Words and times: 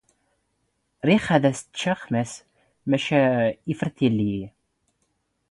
ⵔⵉⵖ 1.07 1.25
ⴰⴷ 1.37 1.43
ⴰⵙ 1.51 1.59
ⵛⵛⵖ 1.79 1.99
ⵎⴰⵙ 2.11 2.31
ⵎⴰⵛⵛ 2.89 3.07
ⵉⴼⴼⵔⵜⵜⵍ 3.71 4.03
ⵉⵢⵉ. 4.07 4.41